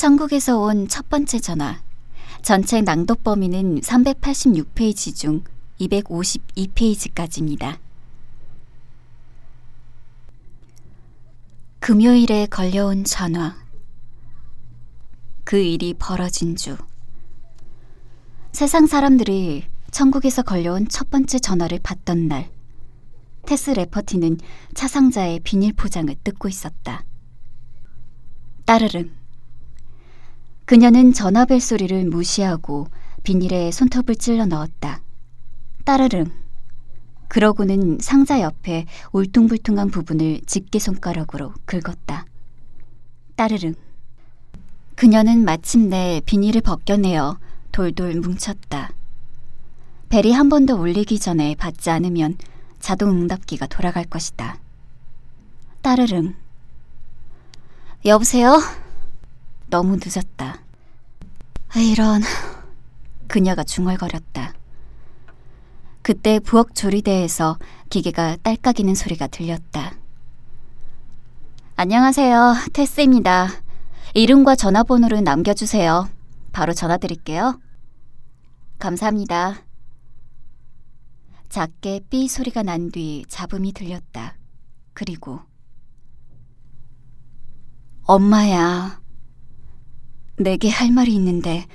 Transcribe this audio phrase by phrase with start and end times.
[0.00, 1.82] 천국에서 온 첫 번째 전화.
[2.40, 5.44] 전체 낭독 범위는 386페이지 중
[5.78, 7.76] 252페이지까지입니다.
[11.80, 13.58] 금요일에 걸려온 전화.
[15.44, 16.78] 그 일이 벌어진 주.
[18.52, 22.50] 세상 사람들이 천국에서 걸려온 첫 번째 전화를 받던 날.
[23.44, 24.38] 테스 레퍼티는
[24.72, 27.04] 차 상자의 비닐 포장을 뜯고 있었다.
[28.64, 29.19] 따르릉.
[30.70, 32.86] 그녀는 전화벨 소리를 무시하고
[33.24, 35.00] 비닐에 손톱을 찔러 넣었다.
[35.84, 36.30] 따르릉.
[37.26, 42.24] 그러고는 상자 옆에 울퉁불퉁한 부분을 집게 손가락으로 긁었다.
[43.34, 43.74] 따르릉.
[44.94, 47.40] 그녀는 마침내 비닐을 벗겨내어
[47.72, 48.92] 돌돌 뭉쳤다.
[50.08, 52.38] 벨이 한 번 더 울리기 전에 받지 않으면
[52.78, 54.60] 자동 응답기가 돌아갈 것이다.
[55.82, 56.36] 따르릉.
[58.04, 58.60] 여보세요?
[59.70, 60.60] 너무 늦었다.
[61.76, 62.22] 이런.
[63.28, 64.52] 그녀가 중얼거렸다.
[66.02, 67.58] 그때 부엌 조리대에서
[67.88, 69.94] 기계가 딸깍이는 소리가 들렸다.
[71.76, 72.56] 안녕하세요.
[72.72, 73.48] 테스입니다.
[74.14, 76.08] 이름과 전화번호를 남겨주세요.
[76.52, 77.60] 바로 전화 드릴게요.
[78.80, 79.62] 감사합니다.
[81.48, 84.34] 작게 삐 소리가 난 뒤 잡음이 들렸다.
[84.94, 85.40] 그리고
[88.04, 89.00] 엄마야.
[90.40, 91.66] 내게 할 말이 있는데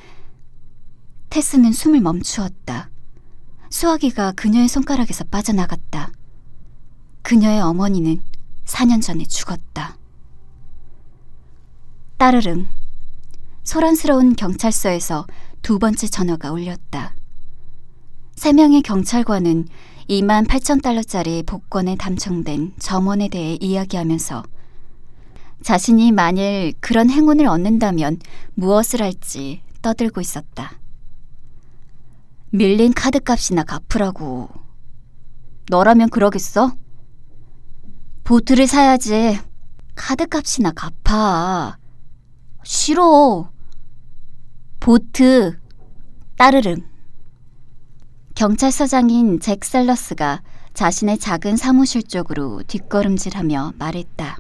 [1.30, 2.90] 테스는 숨을 멈추었다.
[3.70, 6.12] 수화기가 그녀의 손가락에서 빠져나갔다.
[7.22, 8.22] 그녀의 어머니는
[8.66, 9.98] 4년 전에 죽었다.
[12.18, 12.68] 따르릉.
[13.64, 15.28] 소란스러운 경찰서에서
[15.62, 17.14] 두 번째 전화가 울렸다.
[18.36, 19.68] 세 명의 경찰관은
[20.10, 24.44] 2만 8천 달러짜리 복권에 담청된 점원에 대해 이야기하면서
[25.64, 28.20] 자신이 만일 그런 행운을 얻는다면
[28.54, 30.80] 무엇을 할지 떠들고 있었다.
[32.52, 34.50] 밀린 카드값이나 갚으라고.
[35.70, 36.76] 너라면 그러겠어?
[38.24, 39.40] 보트를 사야지.
[39.96, 41.78] 카드값이나 갚아.
[42.64, 43.52] 싫어.
[44.80, 45.60] 보트.
[46.38, 46.84] 따르릉.
[48.36, 50.42] 경찰서장인 잭 셀러스가
[50.74, 54.40] 자신의 작은 사무실 쪽으로 뒷걸음질하며 말했다.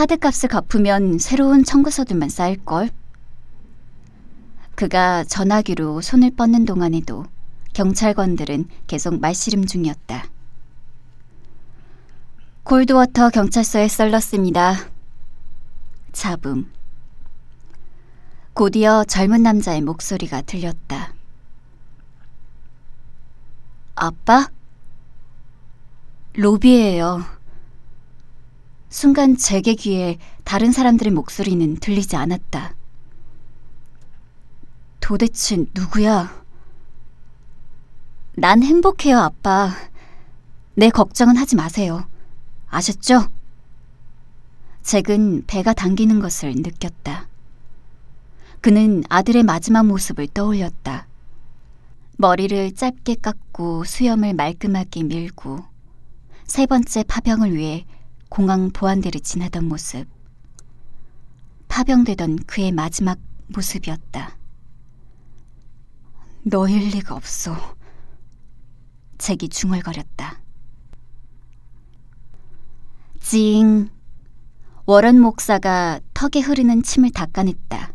[0.00, 2.88] 카드값을 갚으면 새로운 청구서들만 쌓일걸.
[4.74, 7.26] 그가 전화기로 손을 뻗는 동안에도
[7.74, 10.24] 경찰관들은 계속 말씨름 중이었다.
[12.62, 14.88] 골드워터 경찰서에 썰렀습니다.
[16.12, 16.72] 잡음.
[18.54, 21.12] 곧이어 젊은 남자의 목소리가 들렸다.
[23.96, 24.48] 아빠?
[26.36, 27.39] 로비예요.
[28.90, 32.74] 순간 제게 귀에 다른 사람들의 목소리는 들리지 않았다.
[34.98, 36.44] 도대체 누구야?
[38.34, 39.70] 난 행복해요, 아빠.
[40.74, 42.08] 내 걱정은 하지 마세요.
[42.68, 43.28] 아셨죠?
[44.82, 47.28] 잭은 배가 당기는 것을 느꼈다.
[48.60, 51.06] 그는 아들의 마지막 모습을 떠올렸다.
[52.16, 55.64] 머리를 짧게 깎고 수염을 말끔하게 밀고
[56.44, 57.86] 세 번째 파병을 위해
[58.30, 60.06] 공항 보안대를 지나던 모습.
[61.66, 63.18] 파병되던 그의 마지막
[63.48, 64.38] 모습이었다.
[66.44, 67.76] 너일 리가 없어.
[69.18, 70.40] 잭이 중얼거렸다.
[73.18, 73.90] 징.
[74.86, 77.92] 워런 목사가 턱에 흐르는 침을 닦아냈다.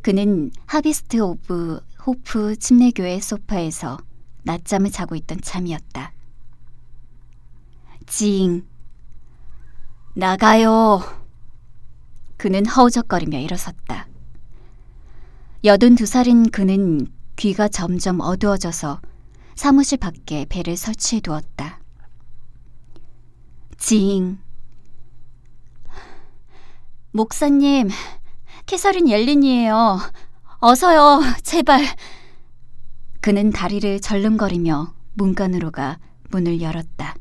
[0.00, 3.98] 그는 하비스트 오브 호프 침례교회 소파에서
[4.44, 6.12] 낮잠을 자고 있던 참이었다.
[8.06, 8.71] 징.
[10.14, 11.00] 나가요.
[12.36, 14.08] 그는 허우적거리며 일어섰다.
[15.64, 17.06] 여든 두 살인 그는
[17.36, 19.00] 귀가 점점 어두워져서
[19.54, 21.80] 사무실 밖에 배를 설치해 두었다.
[23.78, 24.38] 징.
[27.12, 27.88] 목사님,
[28.66, 29.98] 캐서린 옐린이에요.
[30.58, 31.84] 어서요, 제발.
[33.20, 35.98] 그는 다리를 절름거리며 문간으로 가
[36.30, 37.14] 문을 열었다.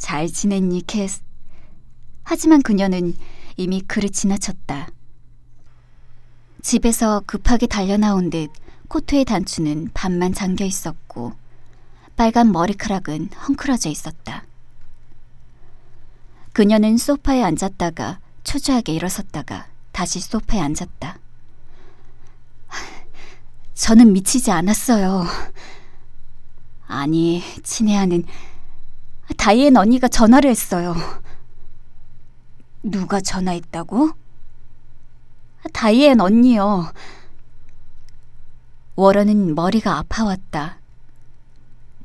[0.00, 1.20] 잘 지냈니, 캐스?
[2.24, 3.14] 하지만 그녀는
[3.58, 4.88] 이미 그를 지나쳤다.
[6.62, 8.50] 집에서 급하게 달려나온 듯
[8.88, 11.34] 코트의 단추는 반만 잠겨 있었고
[12.16, 14.44] 빨간 머리카락은 헝클어져 있었다.
[16.54, 21.18] 그녀는 소파에 앉았다가 초조하게 일어섰다가 다시 소파에 앉았다.
[23.74, 25.26] 저는 미치지 않았어요.
[26.86, 28.24] 아니, 친애하는
[29.36, 30.94] 다이앤 언니가 전화를 했어요.
[32.82, 34.10] 누가 전화했다고?
[35.72, 36.92] 다이앤 언니요.
[38.96, 40.78] 워런은 머리가 아파왔다.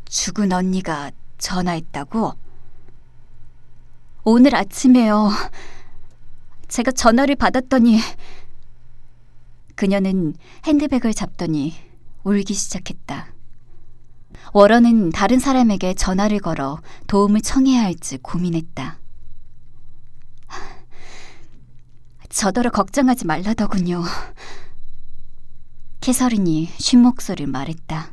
[0.06, 2.33] 죽은 언니가 전화했다고?
[4.24, 5.30] 오늘 아침에요.
[6.68, 8.00] 제가 전화를 받았더니
[9.75, 10.36] 그녀는
[10.66, 11.75] 핸드백을 잡더니
[12.24, 13.34] 울기 시작했다.
[14.53, 18.99] 워런은 다른 사람에게 전화를 걸어 도움을 청해야 할지 고민했다.
[22.29, 24.03] 저더러 걱정하지 말라더군요.
[26.01, 28.11] 캐서린이 쉰 목소리를 말했다.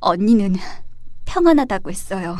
[0.00, 0.56] 언니는
[1.24, 2.36] 평안하다고 했어요.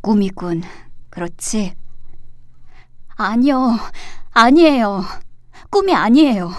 [0.00, 0.62] 꿈이군.
[1.10, 1.74] 그렇지?
[3.16, 3.78] 아니요.
[4.32, 5.04] 아니에요.
[5.70, 6.52] 꿈이 아니에요.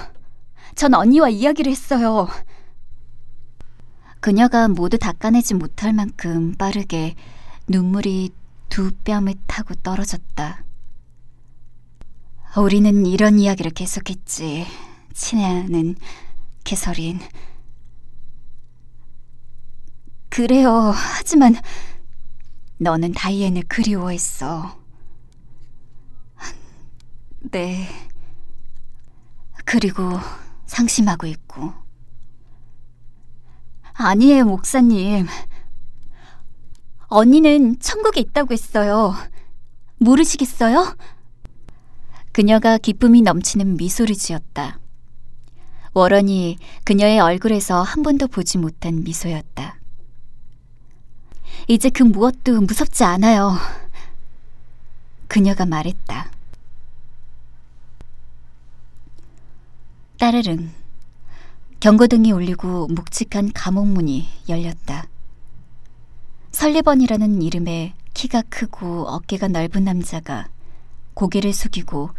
[0.76, 2.28] 전 언니와 이야기를 했어요.
[4.20, 7.16] 그녀가 모두 닦아내지 못할 만큼 빠르게
[7.68, 8.32] 눈물이
[8.70, 10.64] 두 뺨을 타고 떨어졌다.
[12.58, 14.66] 우리는 이런 이야기를 계속했지.
[15.14, 15.96] 친애하는
[16.64, 17.20] 개설인.
[20.30, 20.92] 그래요.
[20.94, 21.56] 하지만
[22.78, 24.78] 너는 다이앤을 그리워했어.
[27.52, 27.88] 네.
[29.64, 30.20] 그리고
[30.76, 31.74] 상심하고 있고.
[33.94, 35.26] 아니에요, 목사님.
[37.08, 39.16] 언니는 천국에 있다고 했어요.
[39.98, 40.98] 모르시겠어요?
[42.34, 44.80] 그녀가 기쁨이 넘치는 미소를 지었다.
[45.94, 49.80] 워런이 그녀의 얼굴에서 한 번도 보지 못한 미소였다.
[51.70, 53.58] 이제 그 무엇도 무섭지 않아요.
[55.30, 56.35] 그녀가 말했다.
[60.26, 60.72] 따르릉.
[61.80, 65.06] 경고등이 울리고 묵직한 감옥문이 열렸다.
[66.52, 70.48] 설리번이라는 이름의 키가 크고 어깨가 넓은 남자가
[71.14, 72.10] 고개를 숙이고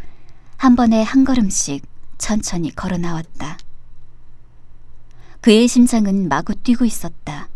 [0.55, 1.85] 한 번에 한 걸음씩
[2.17, 3.57] 천천히 걸어 나왔다.
[5.41, 7.49] 그의 심장은 마구 뛰고 있었다.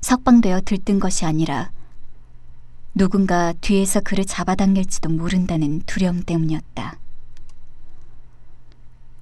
[0.00, 1.70] 석방되어 들뜬 것이 아니라
[2.94, 7.03] 누군가 뒤에서 그를 잡아당길지도 모른다는 두려움 때문이었다.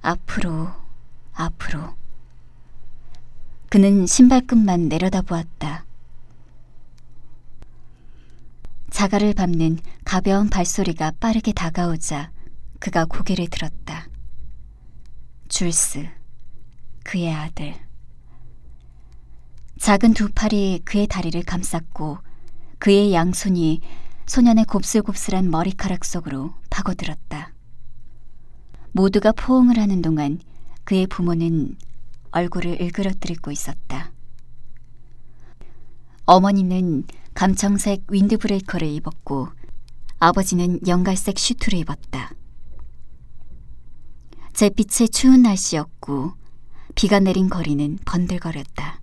[0.03, 0.69] 앞으로,
[1.31, 1.95] 앞으로.
[3.69, 5.85] 그는 신발끈만 내려다보았다.
[8.91, 12.31] 자갈을 밟는 가벼운 발소리가 빠르게 다가오자
[12.79, 14.07] 그가 고개를 들었다.
[15.47, 16.05] 줄스,
[17.05, 17.73] 그의 아들.
[19.79, 22.17] 작은 두 팔이 그의 다리를 감쌌고
[22.77, 23.79] 그의 양손이
[24.25, 27.52] 소년의 곱슬곱슬한 머리카락 속으로 파고들었다.
[28.93, 30.39] 모두가 포옹을 하는 동안
[30.83, 31.75] 그의 부모는
[32.31, 34.11] 얼굴을 일그러뜨리고 있었다.
[36.25, 37.03] 어머니는
[37.33, 39.49] 감청색 윈드브레이커를 입었고
[40.19, 42.33] 아버지는 연갈색 슈트를 입었다.
[44.53, 46.33] 잿빛의 추운 날씨였고
[46.93, 49.01] 비가 내린 거리는 번들거렸다.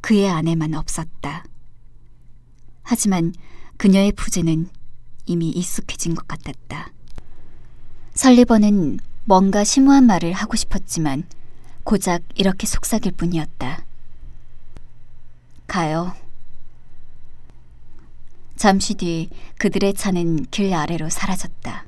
[0.00, 1.44] 그의 아내만 없었다.
[2.82, 3.32] 하지만
[3.76, 4.68] 그녀의 부재는
[5.26, 6.92] 이미 익숙해진 것 같았다.
[8.16, 11.24] 설리번은 뭔가 심오한 말을 하고 싶었지만
[11.84, 13.84] 고작 이렇게 속삭일 뿐이었다.
[15.66, 16.14] 가요.
[18.56, 19.28] 잠시 뒤
[19.58, 21.84] 그들의 차는 길 아래로 사라졌다.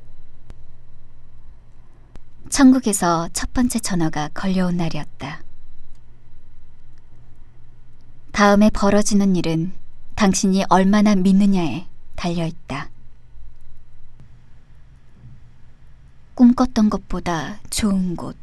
[2.50, 5.42] 천국에서 첫 번째 전화가 걸려온 날이었다.
[8.32, 9.72] 다음에 벌어지는 일은
[10.14, 12.90] 당신이 얼마나 믿느냐에 달려있다.
[16.38, 18.36] 꿈꿨던 것보다 좋은 곳.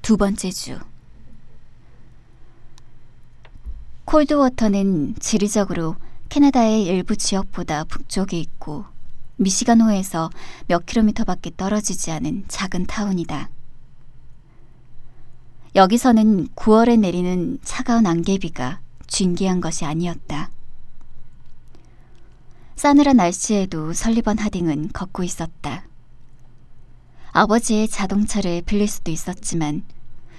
[0.00, 0.78] 두 번째 주.
[4.04, 5.96] 콜드워터는 지리적으로
[6.28, 8.84] 캐나다의 일부 지역보다 북쪽에 있고
[9.38, 10.30] 미시간호에서
[10.68, 13.50] 몇 킬로미터 밖에 떨어지지 않은 작은 타운이다.
[15.74, 18.78] 여기서는 9월에 내리는 차가운 안개비가
[19.08, 20.52] 진기한 것이 아니었다.
[22.76, 25.86] 싸늘한 날씨에도 설리번 하딩은 걷고 있었다.
[27.34, 29.84] 아버지의 자동차를 빌릴 수도 있었지만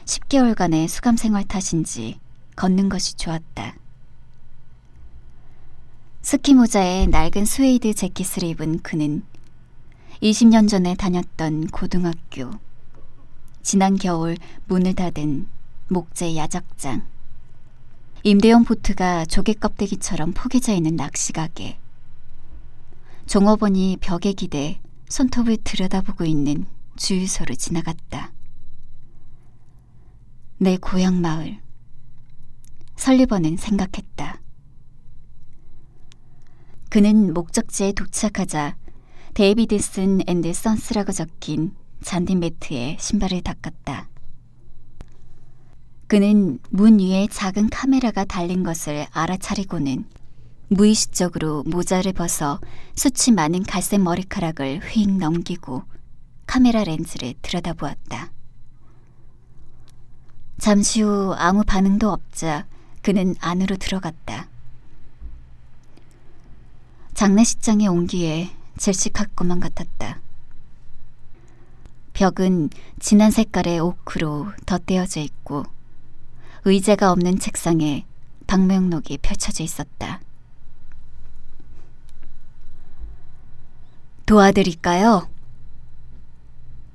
[0.06, 2.20] 10개월간의 수감 생활 탓인지
[2.56, 3.74] 걷는 것이 좋았다.
[6.22, 9.24] 스키 모자에 낡은 스웨이드 재킷을 입은 그는
[10.22, 12.52] 20년 전에 다녔던 고등학교,
[13.64, 15.48] 지난 겨울 문을 닫은
[15.88, 17.08] 목재 야적장,
[18.22, 21.80] 임대용 보트가 조개 껍데기처럼 포개져 있는 낚시가게,
[23.26, 28.34] 종업원이 벽에 기대 손톱을 들여다보고 있는 주유소를 지나갔다.
[30.58, 31.60] 내 고향 마을.
[32.96, 34.42] 설리번은 생각했다.
[36.90, 38.78] 그는 목적지에 도착하자
[39.34, 41.74] 데이비드슨 앤드 선스라고 적힌
[42.04, 44.10] 잔디 매트에 신발을 닦았다.
[46.08, 50.06] 그는 문 위에 작은 카메라가 달린 것을 알아차리고는
[50.70, 52.60] 무의식적으로 모자를 벗어
[52.96, 55.84] 수치 많은 갈색 머리카락을 휙 넘기고
[56.54, 58.32] 카메라 렌즈를 들여다보았다.
[60.60, 62.68] 잠시 후 아무 반응도 없자
[63.02, 64.50] 그는 안으로 들어갔다.
[67.16, 70.20] 장례식장에 온기에 질식할 것만 같았다.
[72.14, 72.70] 벽은
[73.00, 75.64] 진한 색깔의 오크로 덧대어져 있고
[76.66, 78.06] 의자가 없는 책상에
[78.46, 80.22] 방명록이 펼쳐져 있었다.
[84.28, 85.33] 도와드릴까요?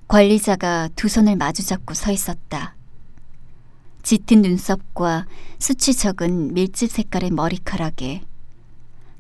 [0.08, 2.74] 관리자가 두 손을 마주잡고 서 있었다.
[4.02, 5.26] 짙은 눈썹과
[5.58, 8.22] 수치 적은 밀집 색깔의 머리카락에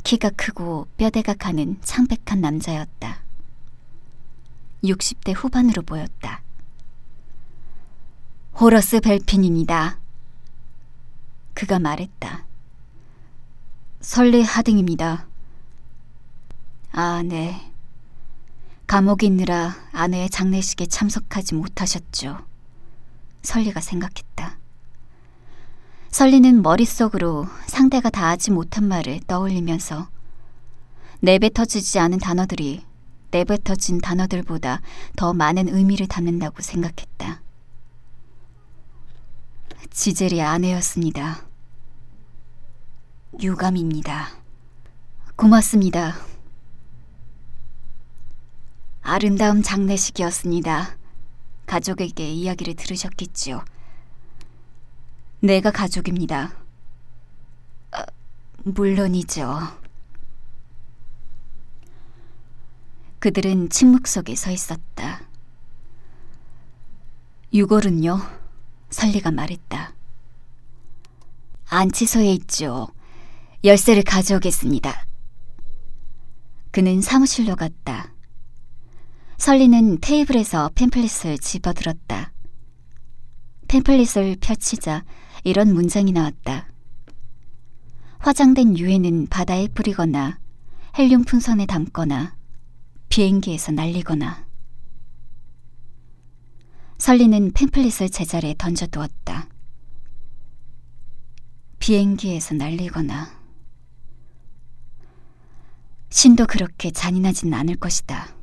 [0.02, 3.18] 키가 크고 뼈대가 가는 창백한 남자였다.
[4.82, 6.40] 60대 후반으로 보였다.
[8.58, 9.98] 호러스 벨핀입니다.
[11.52, 12.46] 그가 말했다.
[14.00, 15.26] 설리 하딩입니다.
[16.92, 17.67] 아, 네.
[18.88, 22.38] 감옥에 있느라 아내의 장례식에 참석하지 못하셨죠.
[23.42, 24.58] 설리가 생각했다.
[26.08, 30.08] 설리는 머릿속으로 상대가 다 하지 못한 말을 떠올리면서
[31.20, 32.82] 내뱉어지지 않은 단어들이
[33.30, 34.80] 내뱉어진 단어들보다
[35.16, 37.42] 더 많은 의미를 담는다고 생각했다.
[39.90, 41.44] 지젤이 아내였습니다.
[43.38, 44.30] 유감입니다.
[45.36, 46.37] 고맙습니다.
[49.10, 50.98] 아름다운 장례식이었습니다.
[51.64, 53.64] 가족에게 이야기를 들으셨겠지요.
[55.40, 56.54] 내가 가족입니다.
[57.92, 58.04] 아,
[58.64, 59.78] 물론이죠.
[63.18, 65.22] 그들은 침묵 속에 서 있었다.
[67.54, 68.20] 유골은요?
[68.90, 69.94] 설리가 말했다.
[71.70, 72.88] 안치소에 있죠.
[73.64, 75.06] 열쇠를 가져오겠습니다.
[76.72, 78.12] 그는 사무실로 갔다.
[79.38, 82.32] 설리는 테이블에서 팸플릿을 집어들었다.
[83.68, 85.04] 팸플릿을 펼치자
[85.44, 86.68] 이런 문장이 나왔다.
[88.18, 90.40] 화장된 유해는 바다에 뿌리거나
[90.98, 92.36] 헬륨 풍선에 담거나
[93.08, 94.44] 비행기에서 날리거나
[96.98, 99.48] 설리는 팸플릿을 제자리에 던져두었다.
[101.78, 103.38] 비행기에서 날리거나
[106.10, 108.37] 신도 그렇게 잔인하진 않을 것이다.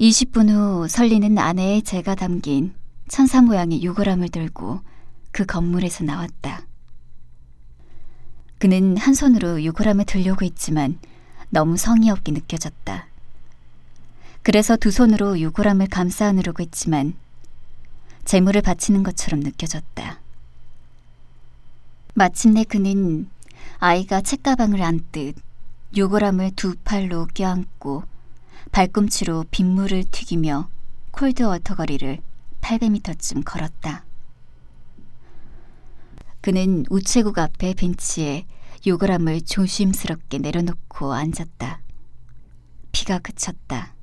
[0.00, 2.74] 20분 후 설리는 아내의 재가 담긴
[3.06, 4.80] 천사 모양의 유골함을 들고
[5.30, 6.66] 그 건물에서 나왔다.
[8.58, 10.98] 그는 한 손으로 유골함을 들려고 했지만
[11.48, 13.06] 너무 성의 없게 느껴졌다.
[14.42, 17.14] 그래서 두 손으로 유골함을 감싸 안으려고 했지만
[18.24, 20.18] 재물을 바치는 것처럼 느껴졌다.
[22.14, 23.28] 마침내 그는
[23.78, 25.36] 아이가 책가방을 안듯
[25.96, 28.02] 유골함을 두 팔로 껴안고
[28.74, 30.68] 발꿈치로 빗물을 튀기며
[31.12, 32.18] 콜드워터 거리를
[32.60, 34.04] 800m쯤 걸었다.
[36.40, 38.46] 그는 우체국 앞에 벤치에
[38.84, 41.82] 요그람을 조심스럽게 내려놓고 앉았다.
[42.90, 43.94] 비가 그쳤다.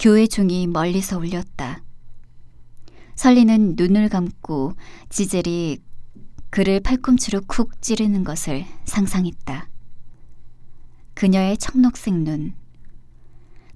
[0.00, 1.82] 교회 종이 멀리서 울렸다.
[3.16, 4.76] 설리는 눈을 감고
[5.10, 5.82] 지젤이
[6.48, 9.68] 그를 팔꿈치로 쿡 찌르는 것을 상상했다.
[11.12, 12.54] 그녀의 청록색 눈,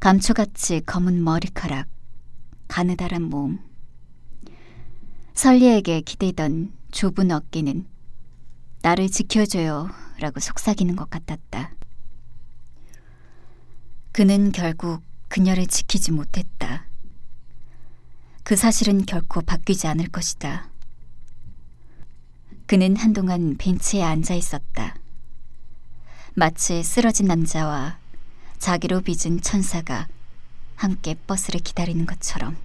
[0.00, 1.87] 감초같이 검은 머리카락,
[2.69, 3.59] 가느다란 몸.
[5.35, 7.87] 설리에게 기대던 좁은 어깨는
[8.80, 9.90] 나를 지켜줘요
[10.21, 11.75] 라고 속삭이는 것 같았다.
[14.12, 16.87] 그는 결국 그녀를 지키지 못했다.
[18.42, 20.71] 그 사실은 결코 바뀌지 않을 것이다.
[22.66, 24.97] 그는 한동안 벤치에 앉아 있었다.
[26.35, 28.00] 마치 쓰러진 남자와
[28.61, 30.07] 자기로 빚은 천사가
[30.76, 32.57] 함께 버스를 기다리는 것처럼.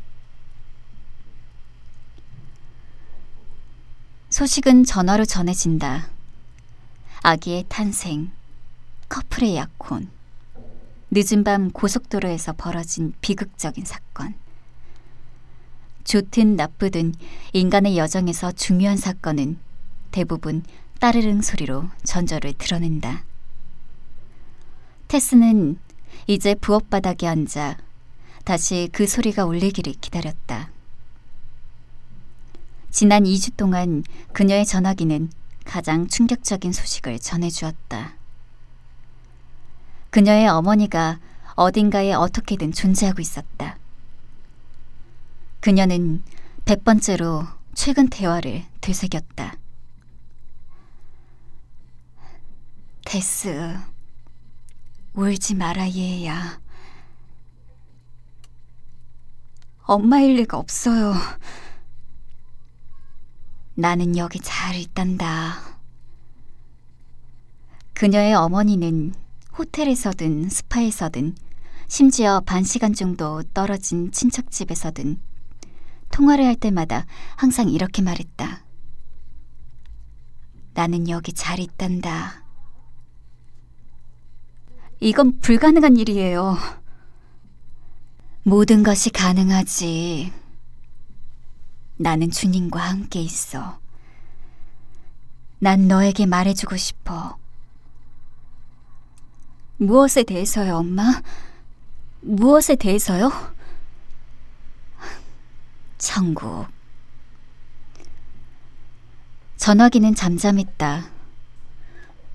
[4.30, 6.10] 소식은 전화로 전해진다.
[7.24, 8.32] 아기의 탄생,
[9.08, 10.10] 커플의 약혼,
[11.12, 14.36] 늦은 밤 고속도로에서 벌어진 비극적인 사건.
[16.04, 17.16] 좋든 나쁘든
[17.54, 19.58] 인간의 여정에서 중요한 사건은
[20.12, 20.64] 대부분
[21.00, 23.24] 따르릉 소리로 전절을 드러낸다.
[25.08, 25.80] 테스는
[26.28, 27.78] 이제 부엌 바닥에 앉아
[28.46, 30.72] 다시 그 소리가 울리기를 기다렸다.
[32.90, 34.04] 지난 2주 동안
[34.34, 35.30] 그녀의 전화기는
[35.66, 38.16] 가장 충격적인 소식을 전해주었다.
[40.10, 41.20] 그녀의 어머니가
[41.56, 43.78] 어딘가에 어떻게든 존재하고 있었다.
[45.60, 46.24] 그녀는
[46.64, 49.58] 백 번째로 최근 대화를 되새겼다.
[53.06, 53.78] 데스,
[55.16, 56.60] 울지 마라 얘야.
[59.84, 61.14] 엄마일 리가 없어요.
[63.76, 65.80] 나는 여기 잘 있단다.
[67.94, 69.14] 그녀의 어머니는
[69.58, 71.36] 호텔에서든 스파에서든
[71.88, 75.22] 심지어 반 시간 정도 떨어진 친척집에서든
[76.12, 77.06] 통화를 할 때마다
[77.38, 78.66] 항상 이렇게 말했다.
[80.74, 82.45] 나는 여기 잘 있단다.
[85.00, 86.58] 이건 불가능한 일이에요.
[88.44, 90.32] 모든 것이 가능하지.
[91.98, 93.80] 나는 주님과 함께 있어.
[95.60, 97.38] 난 너에게 말해주고 싶어.
[99.78, 101.22] 무엇에 대해서요, 엄마?
[102.22, 103.32] 무엇에 대해서요?
[105.98, 106.68] 천국.
[109.58, 111.06] 전화기는 잠잠했다.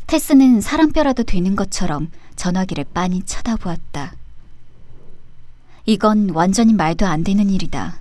[0.07, 4.15] 테스는 사람뼈라도 되는 것처럼 전화기를 빤히 쳐다보았다.
[5.85, 8.01] 이건 완전히 말도 안 되는 일이다.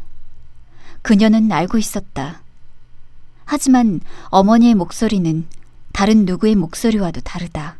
[1.01, 2.41] 그녀는 알고 있었다.
[3.43, 5.46] 하지만 어머니의 목소리는
[5.91, 7.75] 다른 누구의 목소리와도 다르다.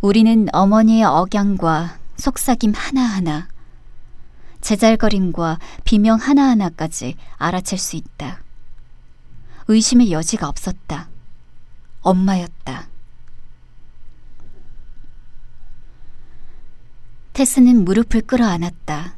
[0.00, 3.48] 우리는 어머니의 억양과 속삭임 하나하나,
[4.62, 8.40] 제잘거림과 비명 하나하나까지 알아챌 수 있다.
[9.66, 11.08] 의심의 여지가 없었다.
[12.00, 12.88] 엄마였다.
[17.38, 19.14] 테스는 무릎을 끌어안았다.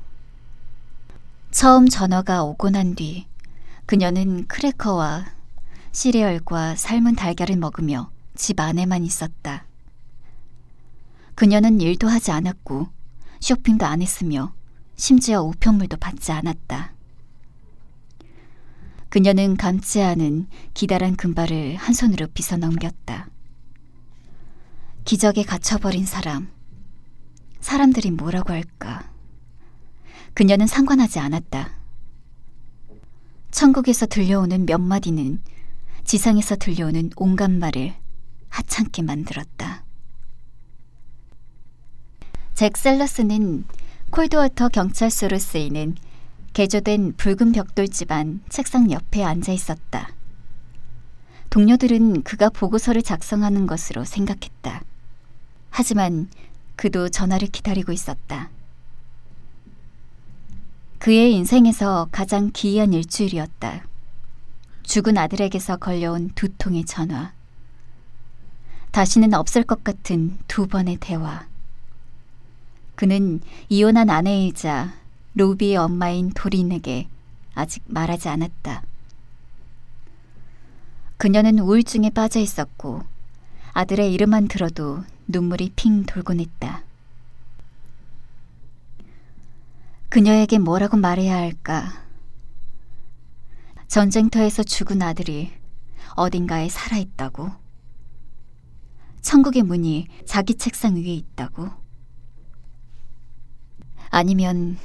[1.51, 3.25] 처음 전화가 오고 난 뒤
[3.87, 5.25] 그녀는 크래커와
[5.93, 9.65] 시리얼과 삶은 달걀을 먹으며 집 안에만 있었다.
[11.35, 12.89] 그녀는 일도 하지 않았고
[13.41, 14.53] 쇼핑도 안 했으며
[14.97, 16.93] 심지어 우편물도 받지 않았다.
[19.09, 23.29] 그녀는 감지 않은 기다란 금발을 한 손으로 빗어 넘겼다.
[25.07, 26.60] 기적에 갇혀버린 사람.
[27.61, 29.09] 사람들이 뭐라고 할까?
[30.35, 31.71] 그녀는 상관하지 않았다.
[33.51, 35.41] 천국에서 들려오는 몇 마디는
[36.05, 37.95] 지상에서 들려오는 온갖 말을
[38.49, 39.85] 하찮게 만들었다.
[42.55, 43.65] 잭 셀러스는
[44.11, 45.97] 콜드워터 경찰서로 쓰이는
[46.53, 50.11] 개조된 붉은 벽돌 집안 책상 옆에 앉아 있었다.
[51.49, 54.83] 동료들은 그가 보고서를 작성하는 것으로 생각했다.
[55.71, 56.29] 하지만
[56.81, 58.49] 그도 전화를 기다리고 있었다.
[60.99, 63.85] 그의 인생에서 가장 기이한 일주일이었다.
[64.85, 67.35] 죽은 아들에게서 걸려온 두 통의 전화.
[68.93, 71.47] 다시는 없을 것 같은 두 번의 대화.
[72.95, 74.95] 그는 이혼한 아내이자
[75.35, 77.09] 로비의 엄마인 도린에게
[77.55, 78.83] 아직 말하지 않았다.
[81.19, 83.03] 그녀는 우울증에 빠져 있었고
[83.75, 86.70] 아들의 이름만 들어도 눈물이 핑 돌곤 했다.
[90.11, 92.05] 그녀에게 뭐라고 말해야 할까?
[93.87, 95.53] 전쟁터에서 죽은 아들이
[96.17, 97.49] 어딘가에 살아있다고?
[99.23, 101.71] 천국의 문이 자기 책상 위에 있다고?
[104.09, 104.79] 아니면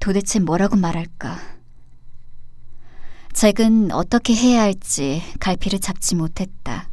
[0.00, 1.38] 도대체 뭐라고 말할까?
[3.32, 6.90] 잭은 어떻게 해야 할지 갈피를 잡지 못했다.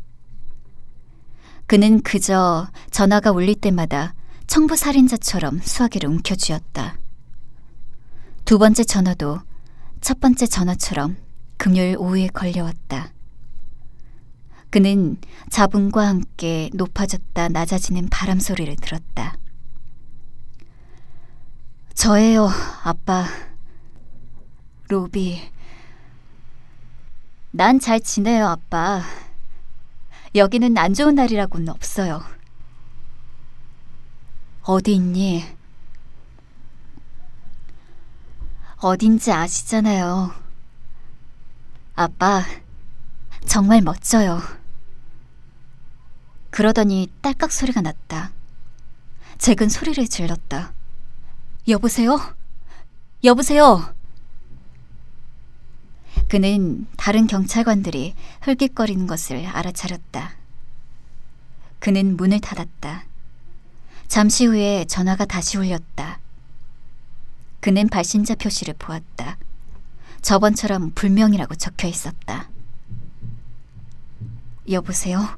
[1.65, 4.13] 그는 그저 전화가 울릴 때마다
[4.45, 7.06] 청부 살인자처럼 수화기를 움켜쥐었다.
[8.47, 9.41] 두 번째 전화도
[9.99, 11.17] 첫 번째 전화처럼
[11.57, 13.11] 금요일 오후에 걸려왔다.
[14.69, 15.17] 그는
[15.49, 19.37] 잡음과 함께 높아졌다 낮아지는 바람 소리를 들었다.
[21.93, 22.49] 저예요,
[22.85, 23.25] 아빠.
[24.87, 25.41] 로비.
[27.51, 29.01] 난 잘 지내요, 아빠.
[30.35, 32.23] 여기는 안 좋은 날이라고는 없어요.
[34.61, 35.56] 어디 있니?
[38.79, 40.33] 어딘지 아시잖아요.
[41.95, 42.43] 아빠,
[43.47, 44.39] 정말 멋져요.
[46.51, 48.31] 그러더니 딸깍 소리가 났다.
[49.39, 50.73] 잭은 소리를 질렀다.
[51.67, 52.19] 여보세요?
[53.23, 53.93] 여보세요?
[56.29, 60.35] 그는 다른 경찰관들이 흘깃거리는 것을 알아차렸다.
[61.79, 63.05] 그는 문을 닫았다.
[64.07, 66.19] 잠시 후에 전화가 다시 울렸다.
[67.67, 69.37] 그는 발신자 표시를 보았다.
[70.21, 72.49] 저번처럼 불명이라고 적혀 있었다.
[74.71, 75.37] 여보세요?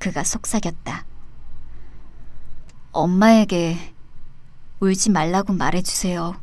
[0.00, 1.04] 그가 속삭였다.
[2.90, 3.94] 엄마에게
[4.80, 6.34] 울지 말라고 말해주세요.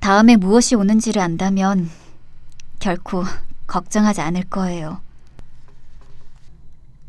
[0.00, 1.90] 다음에 무엇이 오는지를 안다면
[2.78, 3.24] 결코
[3.66, 5.02] 걱정하지 않을 거예요.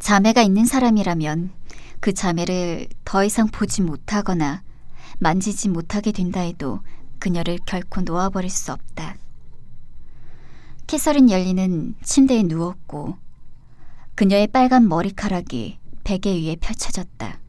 [0.02, 1.52] 자매가 있는 사람이라면
[2.02, 4.64] 그 자매를 더 이상 보지 못하거나
[5.20, 6.82] 만지지 못하게 된다 해도
[7.20, 9.16] 그녀를 결코 놓아버릴 수 없다.
[10.88, 13.18] 캐서린 열리는 침대에 누웠고
[14.16, 17.40] 그녀의 빨간 머리카락이 베개 위에 펼쳐졌다.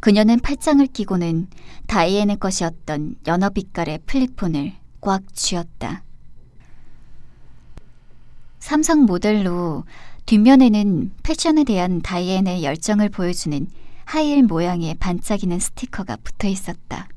[0.00, 1.46] 그녀는 팔짱을 끼고는
[1.86, 6.02] 다이앤의 것이었던 연어 빛깔의 플립폰을 꽉 쥐었다.
[8.58, 9.84] 삼성 모델로
[10.26, 13.66] 뒷면에는 패션에 대한 다이앤의 열정을 보여주는
[14.04, 17.08] 하이힐 모양의 반짝이는 스티커가 붙어 있었다.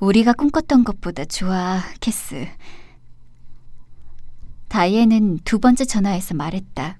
[0.00, 2.46] 우리가 꿈꿨던 것보다 좋아, 캐스.
[4.68, 6.98] 다이앤은 두 번째 전화에서 말했다.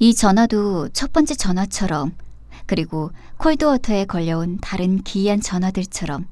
[0.00, 2.14] 이 전화도 첫 번째 전화처럼
[2.66, 6.26] 그리고 콜드워터에 걸려온 다른 기이한 전화들처럼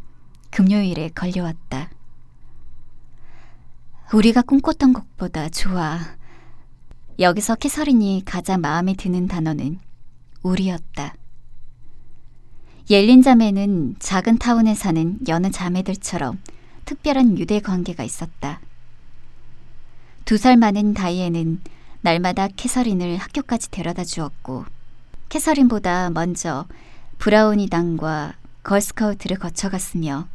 [0.50, 1.90] 금요일에 걸려왔다.
[4.12, 5.98] 우리가 꿈꿨던 것보다 좋아.
[7.18, 9.78] 여기서 캐서린이 가장 마음에 드는 단어는
[10.42, 11.14] 우리였다.
[12.90, 16.38] 옐린 자매는 작은 타운에 사는 여느 자매들처럼
[16.84, 18.60] 특별한 유대 관계가 있었다.
[20.24, 21.62] 두 살 많은 다이애는
[22.02, 24.64] 날마다 캐서린을 학교까지 데려다 주었고,
[25.28, 26.66] 캐서린보다 먼저
[27.18, 30.28] 브라우니 당과 걸스카우트를 거쳐갔으며,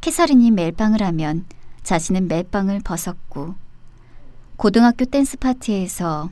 [0.00, 1.44] 캐서린이 멜빵을 하면
[1.82, 3.54] 자신은 멜빵을 벗었고,
[4.58, 6.30] 고등학교 댄스 파티에서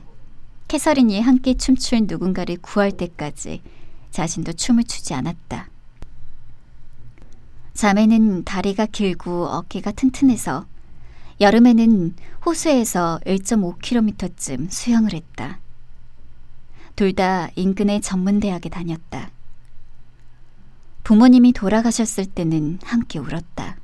[0.67, 3.61] 캐서린이 함께 춤출 누군가를 구할 때까지
[4.11, 5.69] 자신도 춤을 추지 않았다.
[7.73, 10.65] 자매는 다리가 길고 어깨가 튼튼해서
[11.39, 15.61] 여름에는 호수에서 1.5km쯤 수영을 했다.
[16.97, 19.31] 둘 다 인근의 전문대학에 다녔다.
[21.05, 23.77] 부모님이 돌아가셨을 때는 함께 울었다.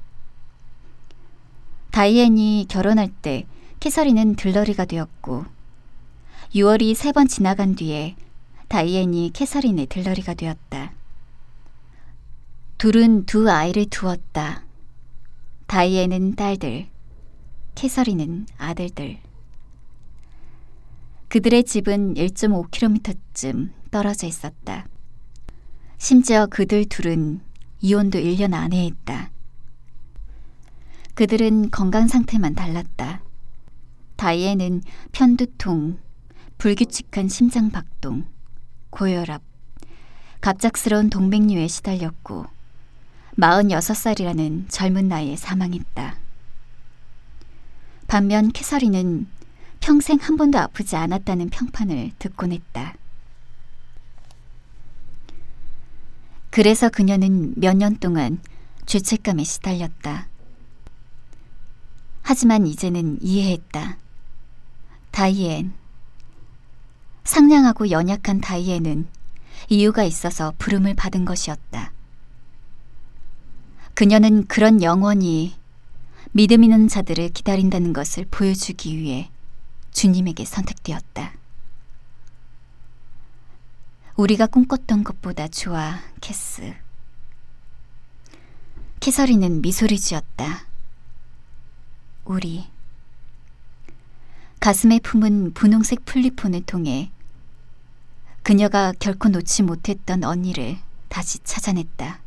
[1.92, 3.46] 다이앤이 결혼할 때
[3.84, 5.44] 캐서린은 들러리가 되었고
[6.56, 8.16] 6월이 세 번 지나간 뒤에
[8.70, 10.94] 다이앤이 캐서린의 들러리가 되었다.
[12.78, 14.64] 둘은 두 아이를 두었다.
[15.68, 16.88] 다이앤은 딸들,
[17.76, 19.18] 캐서린은 아들들.
[21.28, 24.88] 그들의 집은 1.5km쯤 떨어져 있었다.
[25.98, 27.42] 심지어 그들 둘은
[27.82, 29.30] 이혼도 1년 안에 했다.
[31.16, 33.23] 그들은 건강 상태만 달랐다.
[34.16, 36.00] 다이앤은 편두통,
[36.58, 38.26] 불규칙한 심장 박동,
[38.90, 39.42] 고혈압,
[40.42, 42.46] 갑작스러운 동맥류에 시달렸고
[43.38, 46.18] 46살이라는 젊은 나이에 사망했다.
[48.08, 49.28] 반면 캐서린은
[49.80, 52.96] 평생 한 번도 아프지 않았다는 평판을 듣곤 했다.
[56.52, 58.40] 그래서 그녀는 몇 년 동안
[58.86, 60.28] 죄책감에 시달렸다.
[62.22, 63.98] 하지만 이제는 이해했다.
[65.14, 65.72] 다이앤.
[67.24, 69.08] 상냥하고 연약한 다이앤은
[69.70, 71.94] 이유가 있어서 부름을 받은 것이었다.
[73.94, 75.56] 그녀는 그런 영원히
[76.32, 79.30] 믿음 있는 자들을 기다린다는 것을 보여주기 위해
[79.92, 81.34] 주님에게 선택되었다.
[84.16, 86.74] 우리가 꿈꿨던 것보다 좋아, 캐스.
[89.00, 90.66] 캐서린은 미소를 지었다.
[92.26, 92.73] 우리.
[94.64, 97.12] 가슴에 품은 분홍색 플리폰을 통해
[98.44, 100.78] 그녀가 결코 놓지 못했던 언니를
[101.10, 102.22] 다시 찾아냈다.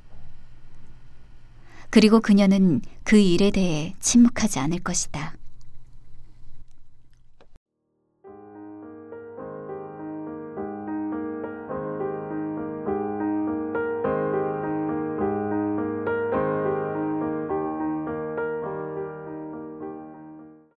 [1.88, 5.32] 그리고 그녀는 그 일에 대해 침묵하지 않을 것이다.